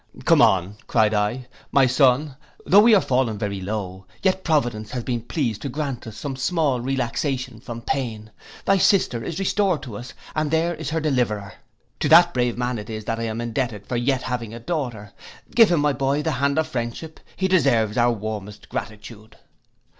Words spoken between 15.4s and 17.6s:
give him, my boy, the hand of friendship, he